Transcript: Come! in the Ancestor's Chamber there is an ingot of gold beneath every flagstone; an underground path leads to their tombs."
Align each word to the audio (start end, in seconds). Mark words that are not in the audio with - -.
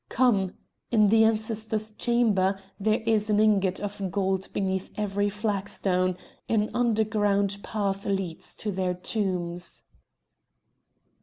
Come! 0.09 0.55
in 0.89 1.09
the 1.09 1.23
Ancestor's 1.25 1.91
Chamber 1.91 2.57
there 2.79 3.01
is 3.05 3.29
an 3.29 3.39
ingot 3.39 3.79
of 3.79 4.09
gold 4.09 4.49
beneath 4.51 4.91
every 4.97 5.29
flagstone; 5.29 6.17
an 6.49 6.71
underground 6.73 7.59
path 7.61 8.03
leads 8.07 8.55
to 8.55 8.71
their 8.71 8.95
tombs." 8.95 9.83